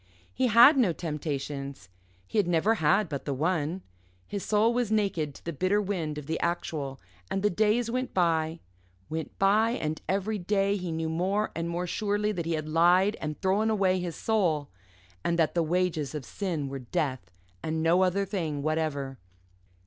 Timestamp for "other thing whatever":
18.01-19.19